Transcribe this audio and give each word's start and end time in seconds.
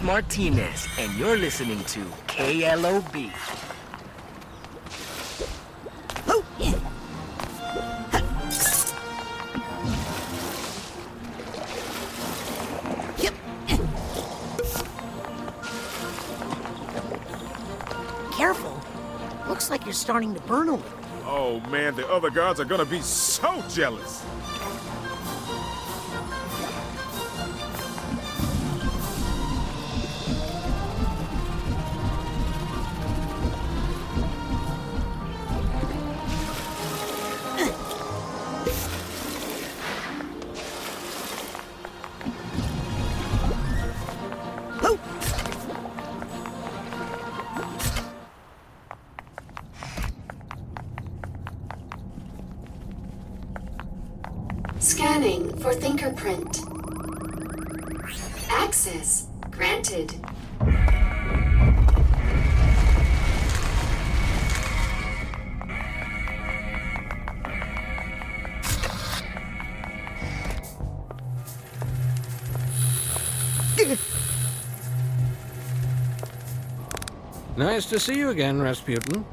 Morris 0.00 0.02
Martinez, 0.02 0.88
and 0.98 1.12
you're 1.18 1.36
listening 1.36 1.84
to 1.84 2.00
KLOB. 2.26 3.30
Oh, 6.26 6.42
yeah. 6.58 6.72
Yep. 13.18 13.34
Careful. 18.32 18.80
Looks 19.46 19.68
like 19.68 19.84
you're 19.84 19.92
starting 19.92 20.34
to 20.34 20.40
burn 20.42 20.68
a 20.70 20.76
little. 20.76 20.98
Oh 21.24 21.60
man, 21.68 21.94
the 21.96 22.08
other 22.08 22.30
guards 22.30 22.60
are 22.60 22.64
gonna 22.64 22.86
be 22.86 23.02
so 23.02 23.62
jealous. 23.68 24.24
Scanning 55.72 55.96
for 55.96 56.10
fingerprint. 56.10 56.60
Access 58.50 59.28
granted. 59.50 60.14
Nice 77.56 77.86
to 77.86 78.00
see 78.00 78.18
you 78.18 78.30
again, 78.30 78.58
Razputin. 78.58 79.24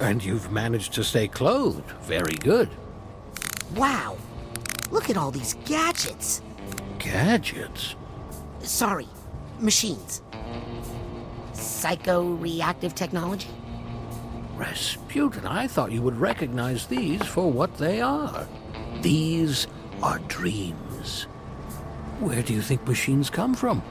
And 0.00 0.24
you've 0.24 0.50
managed 0.52 0.94
to 0.94 1.04
stay 1.04 1.28
clothed. 1.28 1.90
Very 2.02 2.34
good. 2.36 2.70
Wow. 3.74 4.16
Look 4.92 5.08
at 5.08 5.16
all 5.16 5.30
these 5.30 5.54
gadgets. 5.64 6.42
Gadgets? 6.98 7.96
Sorry, 8.60 9.08
machines. 9.58 10.20
Psycho-reactive 11.54 12.94
technology? 12.94 13.48
Razputin, 14.58 15.46
I 15.46 15.66
thought 15.66 15.92
you 15.92 16.02
would 16.02 16.18
recognize 16.18 16.86
these 16.86 17.22
for 17.22 17.50
what 17.50 17.78
they 17.78 18.02
are. 18.02 18.46
These 19.00 19.66
are 20.02 20.18
dreams. 20.28 21.22
Where 22.20 22.42
do 22.42 22.52
you 22.52 22.60
think 22.60 22.86
machines 22.86 23.30
come 23.30 23.54
from? 23.54 23.82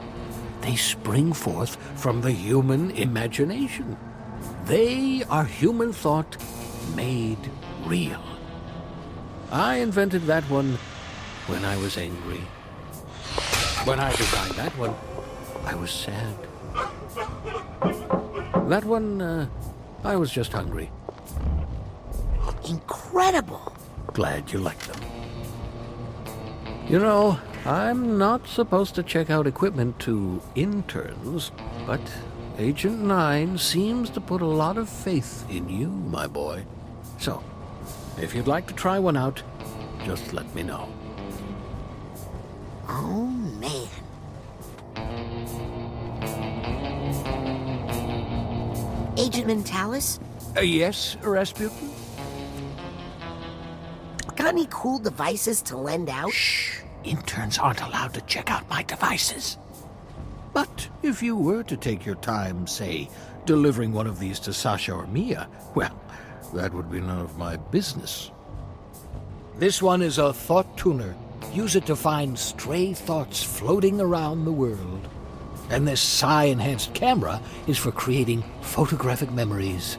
They 0.60 0.76
spring 0.76 1.32
forth 1.32 1.76
from 2.00 2.20
the 2.20 2.30
human 2.30 2.92
imagination. 2.92 3.96
They 4.66 5.24
are 5.28 5.44
human 5.44 5.92
thought 5.92 6.36
made 6.94 7.50
real. 7.86 8.22
I 9.50 9.78
invented 9.78 10.22
that 10.22 10.44
one 10.44 10.78
when 11.52 11.64
I 11.66 11.76
was 11.76 11.98
angry. 11.98 12.40
When 13.84 14.00
I 14.00 14.10
designed 14.16 14.54
that 14.54 14.72
one, 14.78 14.94
I 15.66 15.74
was 15.74 15.90
sad. 15.90 16.34
That 18.70 18.84
one, 18.86 19.20
uh, 19.20 19.46
I 20.02 20.16
was 20.16 20.30
just 20.30 20.52
hungry. 20.52 20.90
Incredible. 22.66 23.76
Glad 24.14 24.50
you 24.50 24.60
like 24.60 24.78
them. 24.78 25.00
You 26.88 26.98
know, 27.00 27.38
I'm 27.66 28.16
not 28.16 28.48
supposed 28.48 28.94
to 28.94 29.02
check 29.02 29.28
out 29.28 29.46
equipment 29.46 29.98
to 30.00 30.40
interns, 30.54 31.52
but 31.86 32.00
Agent 32.56 33.00
Nein 33.00 33.58
seems 33.58 34.08
to 34.10 34.22
put 34.22 34.40
a 34.40 34.46
lot 34.62 34.78
of 34.78 34.88
faith 34.88 35.44
in 35.50 35.68
you, 35.68 35.88
my 35.88 36.26
boy. 36.26 36.64
So, 37.18 37.44
if 38.18 38.34
you'd 38.34 38.48
like 38.48 38.66
to 38.68 38.74
try 38.74 38.98
one 38.98 39.18
out, 39.18 39.42
just 40.06 40.32
let 40.32 40.52
me 40.54 40.62
know. 40.62 40.88
Oh, 42.88 43.26
man. 43.60 43.88
Agent 49.16 49.46
Mentallis, 49.46 50.18
Uh, 50.56 50.60
yes, 50.60 51.16
Razputin? 51.22 51.90
got 54.36 54.46
any 54.46 54.66
cool 54.70 54.98
devices 54.98 55.62
to 55.62 55.76
lend 55.76 56.08
out? 56.08 56.32
Shh! 56.32 56.80
Interns 57.04 57.58
aren't 57.58 57.82
allowed 57.82 58.14
to 58.14 58.20
check 58.22 58.50
out 58.50 58.68
my 58.68 58.82
devices. 58.82 59.58
But 60.52 60.88
if 61.02 61.22
you 61.22 61.36
were 61.36 61.62
to 61.64 61.76
take 61.76 62.04
your 62.04 62.16
time, 62.16 62.66
say, 62.66 63.08
delivering 63.46 63.92
one 63.92 64.06
of 64.06 64.18
these 64.18 64.40
to 64.40 64.52
Sasha 64.52 64.92
or 64.94 65.06
Milla, 65.06 65.48
well, 65.74 65.98
that 66.54 66.72
would 66.74 66.90
be 66.90 67.00
none 67.00 67.20
of 67.20 67.38
my 67.38 67.56
business. 67.56 68.30
This 69.58 69.80
one 69.82 70.02
is 70.02 70.18
a 70.18 70.32
thought 70.32 70.76
tuner. 70.76 71.14
Use 71.52 71.76
it 71.76 71.84
to 71.86 71.96
find 71.96 72.38
stray 72.38 72.94
thoughts 72.94 73.42
floating 73.42 74.00
around 74.00 74.44
the 74.44 74.52
world. 74.52 75.06
And 75.68 75.86
this 75.86 76.00
psi 76.00 76.44
enhanced 76.44 76.94
camera 76.94 77.42
is 77.66 77.76
for 77.76 77.92
creating 77.92 78.42
photographic 78.62 79.30
memories. 79.32 79.98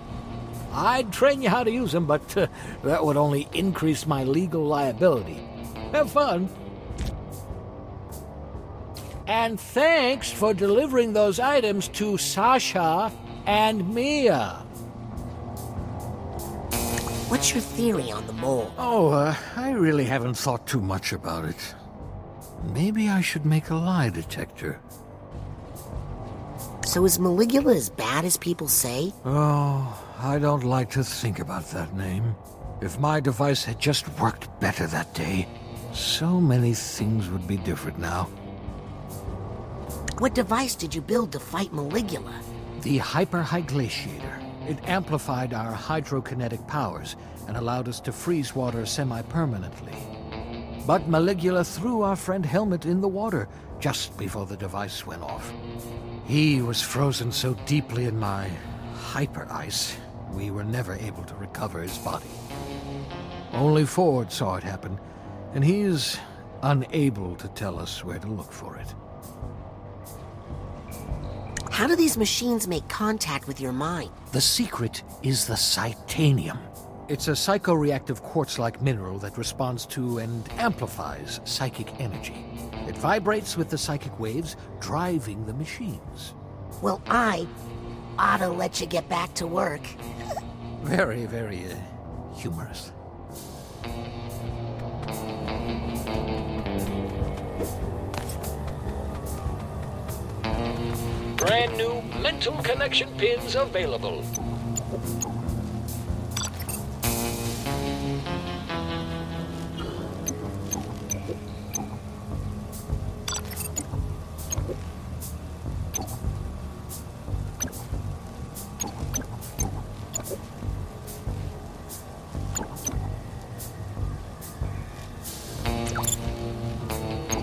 I'd 0.71 1.13
train 1.13 1.43
you 1.43 1.49
how 1.49 1.63
to 1.63 1.71
use 1.71 1.91
them, 1.91 2.07
but 2.07 2.35
uh, 2.35 2.47
that 2.83 3.05
would 3.05 3.17
only 3.17 3.47
increase 3.53 4.07
my 4.07 4.23
legal 4.23 4.65
liability. 4.65 5.47
Have 5.91 6.11
fun. 6.11 6.49
And 9.27 9.59
thanks 9.59 10.31
for 10.31 10.53
delivering 10.53 11.13
those 11.13 11.39
items 11.39 11.87
to 11.89 12.17
Sasha 12.17 13.11
and 13.45 13.93
Milla. 13.93 14.65
What's 17.33 17.51
your 17.51 17.61
theory 17.61 18.11
on 18.11 18.27
the 18.27 18.33
mole? 18.33 18.71
Oh, 18.77 19.09
uh, 19.09 19.35
I 19.55 19.71
really 19.71 20.05
haven't 20.05 20.35
thought 20.35 20.67
too 20.67 20.79
much 20.79 21.13
about 21.13 21.45
it. 21.45 21.73
Maybe 22.75 23.09
I 23.09 23.21
should 23.21 23.43
make 23.43 23.71
a 23.71 23.75
lie 23.75 24.11
detector. 24.11 24.79
So 26.85 27.05
is 27.05 27.17
Maligula 27.17 27.75
as 27.75 27.89
bad 27.89 28.23
as 28.23 28.37
people 28.37 28.67
say? 28.67 29.11
Oh, 29.25 29.99
I 30.19 30.37
don't 30.37 30.63
like 30.63 30.91
to 30.91 31.03
think 31.03 31.39
about 31.39 31.65
that 31.71 31.95
name. 31.95 32.35
If 32.81 32.99
my 32.99 33.19
device 33.19 33.65
had 33.65 33.79
just 33.79 34.07
worked 34.19 34.47
better 34.59 34.85
that 34.85 35.15
day, 35.15 35.47
so 35.91 36.39
many 36.39 36.75
things 36.75 37.29
would 37.29 37.47
be 37.47 37.57
different 37.57 37.97
now. 37.97 38.25
What 40.19 40.35
device 40.35 40.75
did 40.75 40.93
you 40.93 41.01
build 41.01 41.31
to 41.31 41.39
fight 41.39 41.71
Maligula? 41.71 42.43
The 42.83 42.99
hyperhyglaciator. 42.99 44.42
It 44.67 44.87
amplified 44.87 45.53
our 45.53 45.73
hydrokinetic 45.73 46.65
powers 46.67 47.15
and 47.47 47.57
allowed 47.57 47.89
us 47.89 47.99
to 48.01 48.11
freeze 48.11 48.55
water 48.55 48.85
semi-permanently. 48.85 49.93
But 50.87 51.09
Maligula 51.09 51.65
threw 51.65 52.01
our 52.01 52.15
friend 52.15 52.45
Helmut 52.45 52.85
in 52.85 53.01
the 53.01 53.07
water 53.07 53.47
just 53.79 54.17
before 54.17 54.45
the 54.45 54.57
device 54.57 55.05
went 55.05 55.21
off. 55.21 55.51
He 56.25 56.61
was 56.61 56.81
frozen 56.81 57.31
so 57.31 57.53
deeply 57.65 58.05
in 58.05 58.17
my 58.17 58.49
hyper 58.93 59.47
ice, 59.51 59.97
we 60.31 60.49
were 60.49 60.63
never 60.63 60.93
able 60.95 61.23
to 61.25 61.35
recover 61.35 61.81
his 61.81 61.97
body. 61.97 62.25
Only 63.51 63.85
Ford 63.85 64.31
saw 64.31 64.55
it 64.55 64.63
happen, 64.63 64.97
and 65.53 65.63
he's 65.63 66.17
unable 66.63 67.35
to 67.35 67.47
tell 67.49 67.77
us 67.77 68.03
where 68.03 68.19
to 68.19 68.27
look 68.27 68.51
for 68.51 68.77
it. 68.77 68.95
How 71.73 71.87
do 71.87 71.95
these 71.95 72.19
machines 72.19 72.67
make 72.67 72.87
contact 72.87 73.47
with 73.47 73.59
your 73.59 73.71
mind? 73.71 74.11
The 74.31 74.39
secret 74.39 75.01
is 75.23 75.47
the 75.47 75.55
Psitanium. 75.55 76.59
It's 77.09 77.29
a 77.29 77.31
psychoreactive 77.31 78.21
quartz 78.21 78.59
like 78.59 78.79
mineral 78.79 79.17
that 79.17 79.39
responds 79.39 79.87
to 79.87 80.19
and 80.19 80.47
amplifies 80.59 81.39
psychic 81.45 81.99
energy. 81.99 82.45
It 82.87 82.95
vibrates 82.97 83.57
with 83.57 83.71
the 83.71 83.77
psychic 83.79 84.19
waves, 84.19 84.55
driving 84.79 85.47
the 85.47 85.53
machines. 85.55 86.35
Well, 86.83 87.01
I 87.07 87.47
ought 88.19 88.37
to 88.37 88.49
let 88.49 88.79
you 88.79 88.85
get 88.85 89.09
back 89.09 89.33
to 89.33 89.47
work. 89.47 89.81
Very, 90.83 91.25
very 91.25 91.65
uh, 91.71 91.75
humorous. 92.35 92.91
mental 102.23 102.55
connection 102.63 103.09
pins 103.17 103.53
available. 103.53 104.23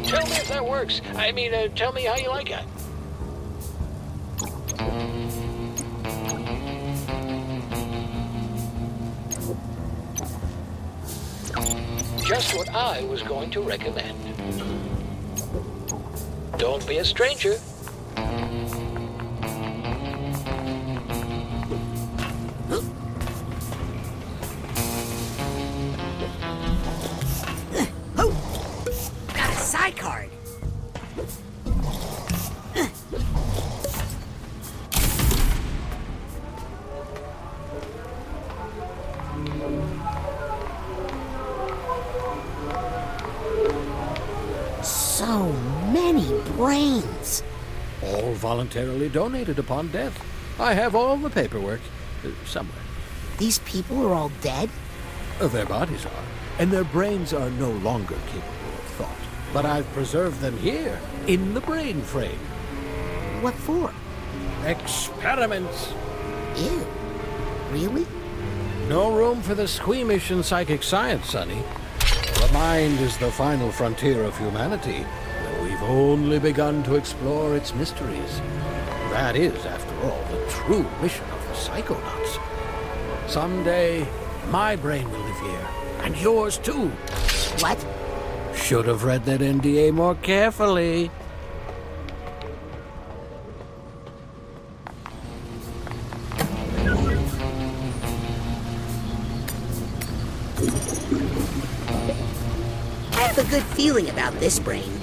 Tell 0.05 0.27
me 0.27 0.33
if 0.33 0.49
that 0.49 0.65
works. 0.67 1.03
I 1.17 1.33
mean, 1.33 1.53
uh, 1.53 1.69
tell 1.77 1.93
me 1.93 2.05
how 2.05 2.17
you 2.17 2.31
like 2.31 2.51
it. 2.51 2.65
Just 12.31 12.55
what 12.55 12.69
I 12.69 13.03
was 13.07 13.23
going 13.23 13.51
to 13.51 13.61
recommend. 13.61 14.17
Don't 16.59 16.87
be 16.87 16.99
a 16.99 17.05
stranger. 17.05 17.57
Oh! 28.17 28.33
Got 29.35 29.51
a 29.51 29.57
psi 29.57 29.91
card. 29.91 30.31
Voluntarily 48.61 49.09
donated 49.09 49.59
upon 49.59 49.89
death. 49.89 50.23
I 50.61 50.75
have 50.75 50.95
all 50.95 51.17
the 51.17 51.31
paperwork. 51.31 51.81
Uh, 52.23 52.29
somewhere. 52.45 52.77
These 53.39 53.61
people 53.61 54.07
are 54.07 54.13
all 54.13 54.31
dead? 54.43 54.69
Uh, 55.41 55.49
Their 55.49 55.65
bodies 55.65 56.05
are, 56.05 56.25
and 56.59 56.71
their 56.71 56.85
brains 56.85 57.33
are 57.33 57.49
no 57.53 57.71
longer 57.71 58.17
capable 58.27 58.75
of 58.77 58.85
thought. 58.99 59.17
But 59.55 59.65
I've 59.65 59.91
preserved 59.95 60.41
them 60.41 60.59
here, 60.59 61.01
in 61.27 61.55
the 61.55 61.63
brain 61.63 62.03
frame. 62.03 62.39
What 63.41 63.55
for? 63.55 63.95
Experiments. 64.67 65.95
Ew. 66.57 66.87
Really? 67.71 68.07
No 68.91 69.11
room 69.11 69.41
for 69.41 69.55
the 69.55 69.67
squeamish 69.67 70.31
in 70.31 70.43
psychic 70.43 70.83
science, 70.83 71.31
Sonny. 71.31 71.63
The 72.35 72.51
mind 72.53 73.01
is 73.01 73.17
the 73.17 73.31
final 73.31 73.73
frontier 73.73 74.23
of 74.25 74.37
humanity, 74.37 75.07
we've 75.81 75.91
only 75.91 76.39
begun 76.39 76.83
to 76.85 76.97
explore 76.97 77.57
its 77.57 77.75
mysteries. 77.75 78.41
That 79.11 79.37
is, 79.37 79.65
after 79.67 79.95
all, 80.07 80.23
the 80.31 80.51
true 80.51 80.87
mission 81.03 81.25
of 81.31 81.43
the 81.49 81.55
psychonauts. 81.55 83.29
Someday, 83.29 84.07
my 84.51 84.77
brain 84.77 85.11
will 85.11 85.21
live 85.21 85.41
here, 85.41 85.69
and 86.03 86.17
yours 86.17 86.59
too. 86.59 86.89
What? 87.61 87.85
Should 88.55 88.87
have 88.87 89.05
read 89.05 89.25
that 89.25 89.41
NDA 89.41 89.93
more 89.93 90.15
carefully. 90.17 91.11
I 103.13 103.23
have 103.23 103.39
a 103.39 103.51
good 103.51 103.63
feeling 103.63 104.09
about 104.11 104.35
this 104.35 104.59
brain. 104.59 105.00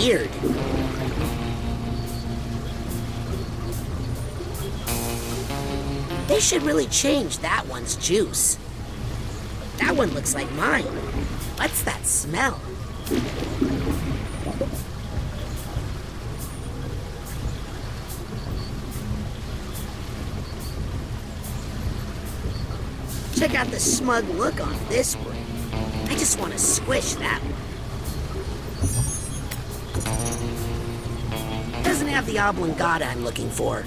Weird. 0.00 0.30
They 6.26 6.40
should 6.40 6.62
really 6.62 6.86
change 6.86 7.36
that 7.40 7.66
one's 7.68 7.96
juice. 7.96 8.56
That 9.76 9.94
one 9.94 10.08
looks 10.14 10.34
like 10.34 10.50
mine. 10.52 10.84
What's 10.84 11.82
that 11.82 12.06
smell? 12.06 12.58
Check 23.36 23.54
out 23.54 23.66
the 23.66 23.78
smug 23.78 24.26
look 24.30 24.66
on 24.66 24.74
this 24.88 25.14
one. 25.16 25.36
I 26.08 26.14
just 26.14 26.40
want 26.40 26.54
to 26.54 26.58
squish 26.58 27.16
that 27.16 27.42
one. 27.42 27.69
Have 32.10 32.26
the 32.26 32.38
oblongata 32.38 33.06
I'm 33.06 33.22
looking 33.22 33.48
for. 33.48 33.84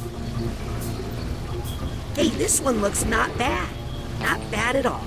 Hey, 2.16 2.30
this 2.30 2.62
one 2.62 2.80
looks 2.80 3.06
not 3.06 3.38
bad. 3.38 3.68
Not 4.22 4.40
bad 4.50 4.76
at 4.78 4.86
all. 4.86 5.04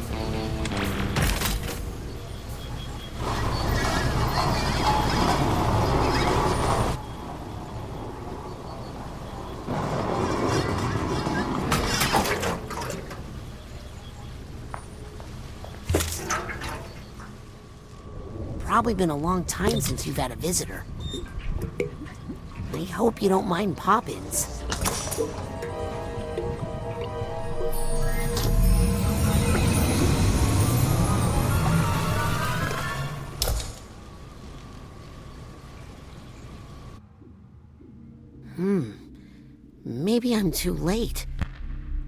Probably 18.59 18.95
been 18.95 19.09
a 19.09 19.17
long 19.17 19.45
time 19.45 19.81
since 19.81 20.07
you've 20.07 20.19
had 20.19 20.33
a 20.33 20.37
visitor. 20.37 20.85
I 22.77 22.85
hope 22.85 23.23
you 23.23 23.31
don't 23.31 23.47
mind 23.47 23.79
pop-ins. 23.79 24.45
Hmm. 38.57 38.93
Maybe 39.87 40.35
I'm 40.35 40.51
too 40.51 40.75
late. 40.75 41.27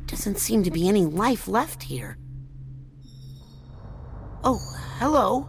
Doesn't 0.05 0.37
seem 0.37 0.63
to 0.65 0.71
be 0.71 0.87
any 0.87 1.07
life 1.07 1.49
left 1.49 1.83
here. 1.83 2.19
Oh, 4.45 4.61
hello. 4.99 5.49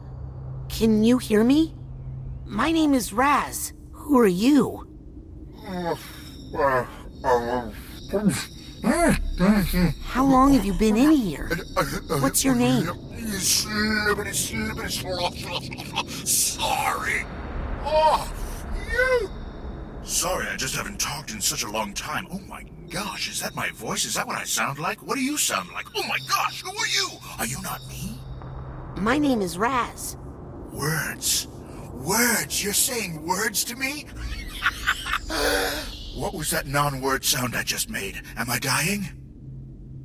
Can 0.69 1.03
you 1.03 1.17
hear 1.17 1.43
me? 1.43 1.75
My 2.45 2.71
name 2.71 2.93
is 2.93 3.11
Raz. 3.11 3.73
Who 3.91 4.17
are 4.17 4.25
you? 4.25 4.88
How 10.03 10.25
long 10.25 10.53
have 10.53 10.65
you 10.65 10.73
been 10.73 10.97
in 10.97 11.11
here? 11.11 11.47
What's 12.21 12.43
your 12.43 12.55
name? 12.55 12.85
Sorry. 16.07 17.25
Oh, 17.85 18.33
you. 18.91 19.29
Sorry, 20.03 20.47
I 20.47 20.55
just 20.55 20.75
haven't 20.75 20.99
talked 20.99 21.31
in 21.31 21.39
such 21.39 21.63
a 21.63 21.69
long 21.69 21.93
time. 21.93 22.25
Oh 22.31 22.39
my 22.47 22.65
gosh, 22.89 23.29
is 23.29 23.39
that 23.41 23.53
my 23.53 23.69
voice? 23.69 24.05
Is 24.05 24.15
that 24.15 24.25
what 24.25 24.37
I 24.37 24.45
sound 24.45 24.79
like? 24.79 25.05
What 25.05 25.15
do 25.15 25.21
you 25.21 25.37
sound 25.37 25.69
like? 25.71 25.85
Oh 25.95 26.01
my 26.07 26.17
gosh, 26.27 26.63
who 26.63 26.71
are 26.71 26.87
you? 26.87 27.09
Are 27.37 27.45
you 27.45 27.61
not 27.61 27.87
me? 27.87 28.17
My 28.97 29.19
name 29.19 29.43
is 29.43 29.55
Raz. 29.59 30.17
Words. 30.71 31.47
Words. 31.93 32.63
You're 32.63 32.73
saying 32.73 33.23
words 33.23 33.63
to 33.65 33.75
me? 33.75 34.07
what 36.15 36.33
was 36.33 36.49
that 36.51 36.67
non 36.67 37.01
word 37.01 37.23
sound 37.23 37.55
I 37.55 37.63
just 37.63 37.89
made? 37.89 38.21
Am 38.35 38.49
I 38.49 38.59
dying? 38.59 39.07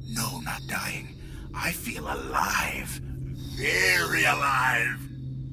No, 0.09 0.41
not 0.41 0.61
dying. 0.69 1.17
I 1.55 1.73
feel 1.73 2.05
alive. 2.05 3.01
Very 3.57 4.25
alive. 4.25 4.99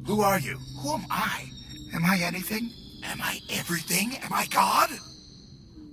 Who 0.06 0.22
are 0.22 0.40
you? 0.40 0.58
Who 0.82 0.94
am 0.94 1.06
I? 1.10 1.50
Am 1.94 2.04
I 2.06 2.18
anything? 2.22 2.72
Am 3.04 3.22
I 3.22 3.40
everything? 3.50 4.18
Am 4.18 4.34
I 4.34 4.46
God? 4.48 4.90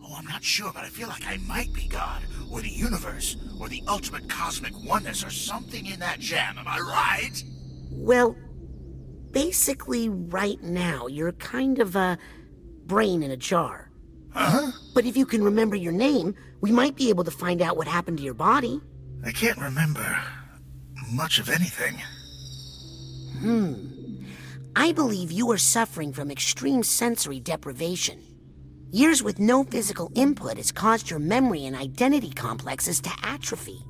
Oh, 0.02 0.14
I'm 0.16 0.26
not 0.26 0.42
sure, 0.42 0.72
but 0.74 0.84
I 0.84 0.88
feel 0.88 1.08
like 1.08 1.26
I 1.26 1.36
might 1.38 1.72
be 1.72 1.86
God, 1.86 2.22
or 2.50 2.60
the 2.60 2.68
universe, 2.68 3.36
or 3.60 3.68
the 3.68 3.82
ultimate 3.86 4.28
cosmic 4.28 4.72
oneness, 4.84 5.24
or 5.24 5.30
something 5.30 5.86
in 5.86 6.00
that 6.00 6.18
jam. 6.18 6.58
Am 6.58 6.66
I 6.66 6.80
right? 6.80 7.42
Well, 7.90 8.36
basically, 9.32 10.08
right 10.08 10.62
now, 10.62 11.06
you're 11.06 11.32
kind 11.32 11.78
of 11.78 11.94
a 11.96 12.18
brain 12.88 13.22
in 13.22 13.30
a 13.30 13.36
jar. 13.36 13.90
Huh? 14.34 14.72
But 14.94 15.04
if 15.04 15.16
you 15.16 15.26
can 15.26 15.44
remember 15.44 15.76
your 15.76 15.92
name, 15.92 16.34
we 16.60 16.72
might 16.72 16.96
be 16.96 17.10
able 17.10 17.24
to 17.24 17.30
find 17.30 17.62
out 17.62 17.76
what 17.76 17.86
happened 17.86 18.18
to 18.18 18.24
your 18.24 18.34
body. 18.34 18.80
I 19.24 19.30
can't 19.30 19.58
remember 19.58 20.20
much 21.12 21.38
of 21.38 21.48
anything. 21.48 22.00
Hmm. 23.40 24.24
I 24.74 24.92
believe 24.92 25.30
you 25.30 25.50
are 25.50 25.58
suffering 25.58 26.12
from 26.12 26.30
extreme 26.30 26.82
sensory 26.82 27.40
deprivation. 27.40 28.22
Years 28.90 29.22
with 29.22 29.38
no 29.38 29.64
physical 29.64 30.10
input 30.14 30.56
has 30.56 30.72
caused 30.72 31.10
your 31.10 31.18
memory 31.18 31.66
and 31.66 31.76
identity 31.76 32.30
complexes 32.30 33.00
to 33.02 33.10
atrophy. 33.22 33.84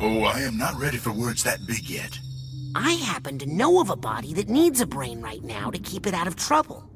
Oh, 0.00 0.24
I 0.24 0.40
am 0.40 0.58
not 0.58 0.78
ready 0.78 0.98
for 0.98 1.12
words 1.12 1.42
that 1.44 1.66
big 1.66 1.88
yet. 1.88 2.18
I 2.74 2.92
happen 2.92 3.38
to 3.38 3.46
know 3.46 3.80
of 3.80 3.90
a 3.90 3.96
body 3.96 4.34
that 4.34 4.48
needs 4.48 4.80
a 4.80 4.86
brain 4.86 5.20
right 5.22 5.42
now 5.42 5.70
to 5.70 5.78
keep 5.78 6.06
it 6.06 6.14
out 6.14 6.26
of 6.26 6.36
trouble. 6.36 6.90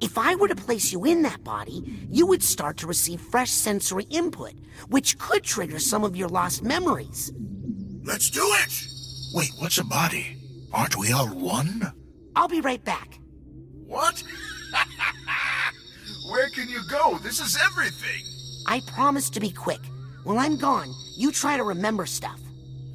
If 0.00 0.16
I 0.16 0.34
were 0.34 0.48
to 0.48 0.56
place 0.56 0.92
you 0.92 1.04
in 1.04 1.22
that 1.22 1.44
body, 1.44 2.06
you 2.10 2.26
would 2.26 2.42
start 2.42 2.78
to 2.78 2.86
receive 2.86 3.20
fresh 3.20 3.50
sensory 3.50 4.06
input, 4.10 4.54
which 4.88 5.18
could 5.18 5.44
trigger 5.44 5.78
some 5.78 6.04
of 6.04 6.16
your 6.16 6.28
lost 6.28 6.62
memories. 6.62 7.32
Let's 8.02 8.30
do 8.30 8.42
it! 8.42 8.86
Wait, 9.34 9.50
what's 9.58 9.78
a 9.78 9.84
body? 9.84 10.38
Aren't 10.72 10.96
we 10.96 11.12
all 11.12 11.26
one? 11.28 11.92
I'll 12.34 12.48
be 12.48 12.62
right 12.62 12.82
back. 12.82 13.18
What? 13.86 14.22
Where 16.30 16.48
can 16.48 16.68
you 16.70 16.80
go? 16.88 17.18
This 17.18 17.40
is 17.40 17.58
everything. 17.62 18.24
I 18.66 18.80
promise 18.86 19.28
to 19.30 19.40
be 19.40 19.50
quick. 19.50 19.80
While 20.24 20.38
I'm 20.38 20.56
gone, 20.56 20.94
you 21.16 21.30
try 21.30 21.56
to 21.56 21.64
remember 21.64 22.06
stuff. 22.06 22.40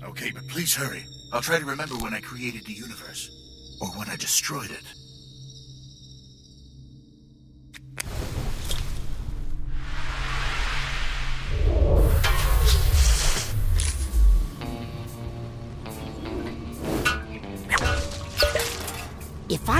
Okay, 0.03 0.31
but 0.31 0.47
please 0.47 0.73
hurry. 0.73 1.05
I'll 1.31 1.41
try 1.41 1.59
to 1.59 1.65
remember 1.65 1.95
when 1.95 2.13
I 2.13 2.21
created 2.21 2.65
the 2.65 2.73
universe. 2.73 3.29
Or 3.81 3.89
when 3.89 4.09
I 4.09 4.15
destroyed 4.15 4.71
it. 4.71 4.83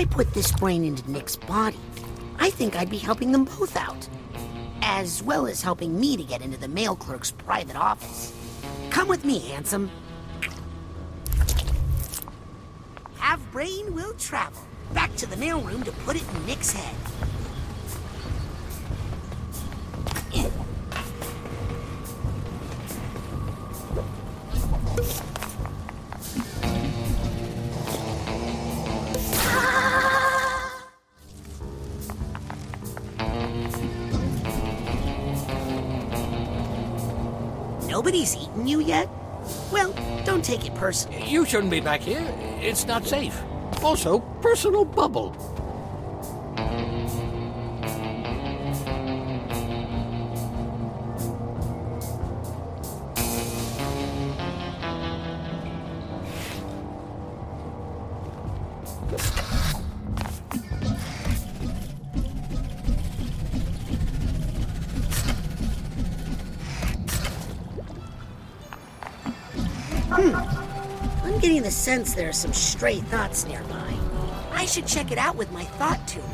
Put 0.10 0.34
this 0.34 0.52
brain 0.54 0.84
into 0.86 1.10
Nick's 1.12 1.36
body, 1.36 1.80
I 2.40 2.50
think 2.50 2.76
I'd 2.76 2.90
be 2.90 2.98
helping 2.98 3.32
them 3.32 3.46
both 3.46 3.76
out. 3.76 4.08
As 4.82 5.22
well 5.22 5.46
as 5.48 5.62
helping 5.62 6.00
me 6.00 6.16
to 6.16 6.24
get 6.24 6.42
into 6.42 6.58
the 6.58 6.68
mail 6.68 6.96
clerk's 6.96 7.32
private 7.32 7.76
office. 7.76 8.34
Come 8.92 9.08
with 9.08 9.26
me, 9.26 9.40
handsome. 9.40 9.92
Have 13.18 13.52
brain 13.52 13.94
will 13.94 14.14
travel. 14.14 14.62
Back 14.94 15.14
to 15.18 15.26
the 15.26 15.36
mailroom 15.36 15.84
to 15.84 15.92
put 15.92 16.16
it 16.16 16.24
in 16.36 16.46
Nick's 16.46 16.72
head. 16.72 16.96
You 38.66 38.80
yet? 38.80 39.08
Well, 39.72 39.94
don't 40.26 40.44
take 40.44 40.66
it 40.66 40.74
personally. 40.74 41.24
You 41.28 41.46
shouldn't 41.46 41.70
be 41.70 41.82
back 41.82 42.02
here. 42.02 42.26
It's 42.62 42.88
not 42.88 43.06
safe. 43.06 43.40
Also, 43.84 44.20
personal 44.42 44.86
bubble. 44.86 45.36
Sense 71.86 72.16
there 72.16 72.28
are 72.28 72.34
some 72.34 72.52
stray 72.52 73.00
thoughts 73.00 73.46
nearby. 73.46 73.94
I 74.54 74.66
should 74.66 74.88
check 74.88 75.12
it 75.12 75.20
out 75.20 75.36
with 75.36 75.52
my 75.52 75.66
thought 75.66 76.00
tuner. 76.08 76.26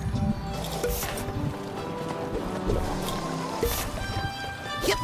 Yep. 4.88 4.98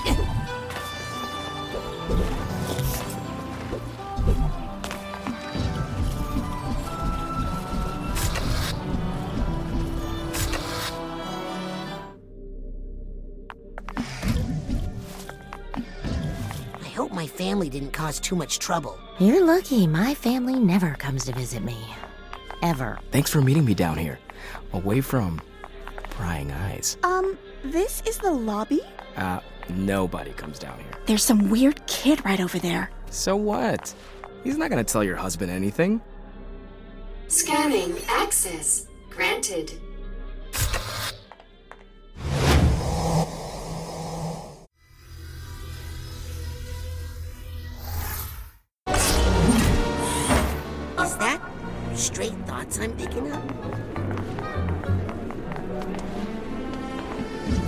Family 17.67 17.79
didn't 17.79 17.93
cause 17.93 18.19
too 18.19 18.35
much 18.35 18.59
trouble. 18.59 18.97
You're 19.19 19.43
lucky 19.45 19.87
my 19.87 20.15
family 20.15 20.59
never 20.59 20.95
comes 20.95 21.25
to 21.25 21.33
visit 21.33 21.63
me. 21.63 21.77
Ever. 22.61 22.99
Thanks 23.11 23.31
for 23.31 23.41
meeting 23.41 23.65
me 23.65 23.73
down 23.73 23.97
here, 23.97 24.19
away 24.73 25.01
from 25.01 25.41
prying 26.09 26.51
eyes. 26.51 26.97
Um, 27.03 27.37
this 27.63 28.01
is 28.05 28.17
the 28.17 28.31
lobby? 28.31 28.81
Uh, 29.15 29.39
nobody 29.69 30.31
comes 30.31 30.59
down 30.59 30.79
here. 30.79 30.99
There's 31.05 31.23
some 31.23 31.49
weird 31.49 31.85
kid 31.87 32.23
right 32.25 32.39
over 32.39 32.59
there. 32.59 32.89
So 33.11 33.35
what? 33.35 33.93
He's 34.43 34.57
not 34.57 34.69
gonna 34.69 34.83
tell 34.83 35.03
your 35.03 35.17
husband 35.17 35.51
anything. 35.51 36.01
Scanning 37.27 37.97
access 38.07 38.87
granted. 39.09 39.71
Is 51.07 51.15
that 51.19 51.41
straight 51.95 52.35
thoughts 52.45 52.79
I'm 52.79 52.91
picking 52.97 53.31
up? 53.31 53.41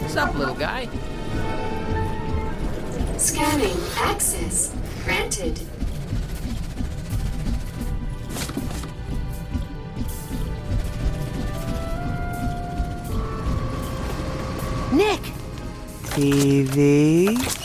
What's 0.01 0.17
up, 0.17 0.35
little 0.35 0.55
guy? 0.55 0.89
Scanning 3.17 3.77
access 3.95 4.75
granted. 5.05 5.57
Nick! 14.91 15.21
TV? 16.11 17.58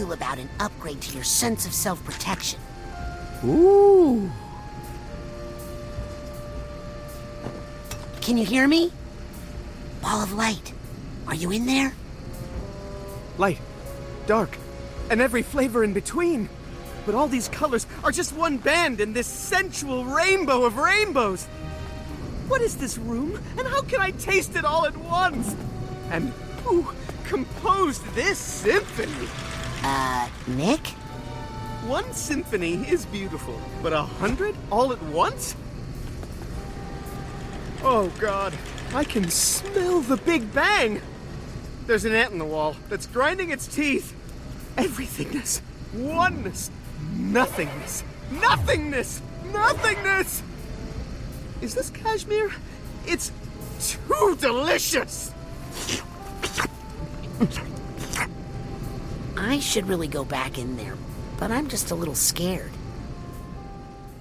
You 0.00 0.12
about 0.12 0.38
an 0.38 0.48
upgrade 0.58 1.00
to 1.02 1.14
your 1.14 1.24
sense 1.24 1.66
of 1.66 1.74
self 1.74 2.02
protection? 2.04 2.58
Ooh. 3.44 4.30
Can 8.22 8.38
you 8.38 8.44
hear 8.44 8.66
me? 8.66 8.92
Ball 10.00 10.22
of 10.22 10.32
light. 10.32 10.72
Are 11.26 11.34
you 11.34 11.50
in 11.52 11.66
there? 11.66 11.92
Light, 13.36 13.60
dark, 14.26 14.56
and 15.10 15.20
every 15.20 15.42
flavor 15.42 15.84
in 15.84 15.92
between. 15.92 16.48
But 17.04 17.14
all 17.14 17.28
these 17.28 17.48
colors 17.48 17.86
are 18.02 18.10
just 18.10 18.34
one 18.34 18.56
band 18.56 19.00
in 19.00 19.12
this 19.12 19.26
sensual 19.26 20.04
rainbow 20.04 20.64
of 20.64 20.78
rainbows. 20.78 21.44
What 22.48 22.62
is 22.62 22.76
this 22.76 22.96
room, 22.96 23.38
and 23.58 23.66
how 23.68 23.82
can 23.82 24.00
I 24.00 24.12
taste 24.12 24.56
it 24.56 24.64
all 24.64 24.86
at 24.86 24.96
once? 24.96 25.54
And 26.10 26.32
who 26.64 26.82
composed 27.30 28.04
this 28.16 28.38
symphony? 28.38 29.28
Uh, 29.84 30.28
Nick? 30.48 30.84
One 31.86 32.12
symphony 32.12 32.74
is 32.90 33.06
beautiful, 33.06 33.56
but 33.84 33.92
a 33.92 34.02
hundred 34.02 34.56
all 34.72 34.92
at 34.92 35.00
once? 35.04 35.54
Oh 37.84 38.12
god, 38.18 38.52
I 38.92 39.04
can 39.04 39.30
smell 39.30 40.00
the 40.00 40.16
Big 40.16 40.52
Bang! 40.52 41.00
There's 41.86 42.04
an 42.04 42.12
ant 42.12 42.32
in 42.32 42.40
the 42.40 42.44
wall 42.44 42.74
that's 42.88 43.06
grinding 43.06 43.50
its 43.50 43.68
teeth. 43.68 44.12
Everythingness, 44.76 45.60
oneness, 45.94 46.68
nothingness, 47.12 48.02
nothingness, 48.32 49.22
nothingness! 49.52 50.42
Is 51.60 51.76
this 51.76 51.90
cashmere? 51.90 52.50
It's 53.06 53.30
too 53.78 54.36
delicious! 54.40 55.32
I 59.36 59.58
should 59.60 59.88
really 59.88 60.08
go 60.08 60.24
back 60.24 60.58
in 60.58 60.76
there, 60.76 60.94
but 61.38 61.50
I'm 61.50 61.68
just 61.70 61.90
a 61.90 61.94
little 61.94 62.14
scared. 62.14 62.70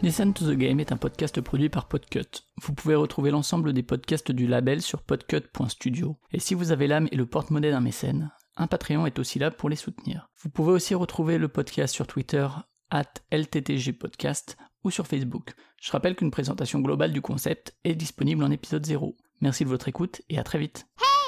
Listen 0.01 0.33
to 0.33 0.45
the 0.45 0.55
Game 0.55 0.79
est 0.79 0.93
un 0.93 0.97
podcast 0.97 1.41
produit 1.41 1.67
par 1.67 1.89
Podcut. 1.89 2.45
Vous 2.61 2.73
pouvez 2.73 2.95
retrouver 2.95 3.31
l'ensemble 3.31 3.73
des 3.73 3.83
podcasts 3.83 4.31
du 4.31 4.47
label 4.47 4.81
sur 4.81 5.01
podcut.studio. 5.01 6.17
Et 6.31 6.39
si 6.39 6.53
vous 6.53 6.71
avez 6.71 6.87
l'âme 6.87 7.09
et 7.11 7.17
le 7.17 7.25
porte-monnaie 7.25 7.71
d'un 7.71 7.81
mécène, 7.81 8.31
un 8.55 8.67
Patreon 8.67 9.05
est 9.05 9.19
aussi 9.19 9.39
là 9.39 9.51
pour 9.51 9.67
les 9.67 9.75
soutenir. 9.75 10.29
Vous 10.41 10.49
pouvez 10.49 10.71
aussi 10.71 10.95
retrouver 10.95 11.37
le 11.37 11.49
podcast 11.49 11.93
sur 11.93 12.07
Twitter, 12.07 12.47
at 12.89 13.11
LTTGpodcast, 13.31 14.55
ou 14.85 14.91
sur 14.91 15.05
Facebook. 15.05 15.53
Je 15.81 15.91
rappelle 15.91 16.15
qu'une 16.15 16.31
présentation 16.31 16.79
globale 16.79 17.11
du 17.11 17.21
concept 17.21 17.75
est 17.83 17.95
disponible 17.95 18.45
en 18.45 18.51
épisode 18.51 18.85
0. 18.85 19.17
Merci 19.41 19.65
de 19.65 19.69
votre 19.69 19.89
écoute 19.89 20.21
et 20.29 20.39
à 20.39 20.43
très 20.43 20.59
vite. 20.59 20.87
Hey! 21.01 21.18